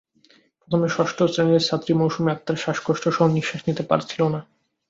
প্রথমে 0.59 0.87
ষষ্ঠ 0.89 1.17
শ্রেণির 1.33 1.67
ছাত্রী 1.69 1.91
মৌসুমি 1.93 2.29
আক্তার 2.31 2.55
শ্বাসকষ্টসহ 2.55 3.25
নিশ্বাস 3.29 3.61
নিতে 3.67 3.83
পারছিল 3.83 4.21
না। 4.33 4.39